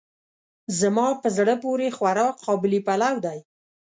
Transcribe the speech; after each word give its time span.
زما 0.79 1.07
په 1.21 1.27
زړه 1.37 1.53
پورې 1.63 1.87
خوراک 1.97 2.35
قابلي 2.45 2.79
پلو 2.87 3.15
دی. 3.25 3.39